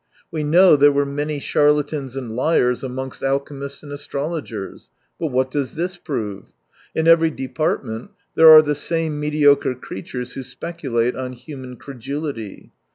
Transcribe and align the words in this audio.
We 0.31 0.43
know 0.43 0.75
there 0.75 0.91
were 0.91 1.05
many 1.05 1.37
charlatans 1.37 2.15
and 2.15 2.35
liars 2.35 2.83
amongst 2.83 3.21
alchemists 3.21 3.83
and 3.83 3.91
astrologers. 3.91 4.89
But 5.19 5.27
what 5.27 5.51
does 5.51 5.75
this 5.75 5.97
prove? 5.97 6.53
In 6.95 7.07
every 7.07 7.29
department 7.29 8.09
there 8.33 8.49
are 8.49 8.63
the 8.63 8.73
same 8.73 9.19
mediocre 9.19 9.75
creatures 9.75 10.33
who 10.33 10.41
specu 10.41 10.91
late 10.91 11.15
on 11.15 11.33
human 11.33 11.75
credulity. 11.75 12.71